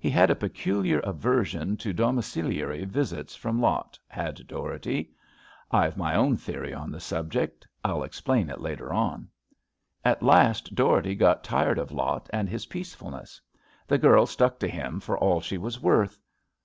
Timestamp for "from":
3.36-3.60